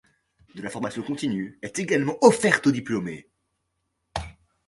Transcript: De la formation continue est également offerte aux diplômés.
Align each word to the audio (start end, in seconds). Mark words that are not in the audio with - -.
De 0.55 0.63
la 0.63 0.71
formation 0.71 1.03
continue 1.03 1.59
est 1.61 1.77
également 1.77 2.17
offerte 2.23 2.65
aux 2.65 2.71
diplômés. 2.71 3.27